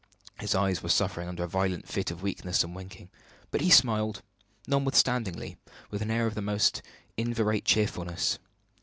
[0.39, 3.11] His eyes were suffering under a violent fit of weakness and winking;
[3.51, 4.23] but he smiled,
[4.67, 5.55] notwithstanding,
[5.91, 6.81] with an air of the most
[7.17, 8.39] inveterate cheerfulness.